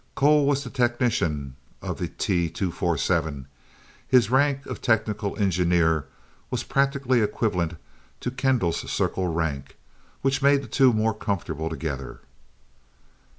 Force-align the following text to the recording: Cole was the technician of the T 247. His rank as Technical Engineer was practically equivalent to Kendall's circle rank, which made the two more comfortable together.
Cole 0.15 0.47
was 0.47 0.63
the 0.63 0.71
technician 0.71 1.55
of 1.79 1.99
the 1.99 2.07
T 2.07 2.49
247. 2.49 3.45
His 4.07 4.31
rank 4.31 4.61
as 4.65 4.79
Technical 4.79 5.37
Engineer 5.37 6.07
was 6.49 6.63
practically 6.63 7.21
equivalent 7.21 7.75
to 8.21 8.31
Kendall's 8.31 8.91
circle 8.91 9.27
rank, 9.27 9.77
which 10.23 10.41
made 10.41 10.63
the 10.63 10.67
two 10.67 10.91
more 10.91 11.13
comfortable 11.13 11.69
together. 11.69 12.19